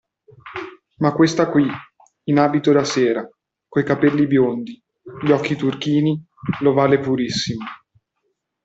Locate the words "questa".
1.13-1.47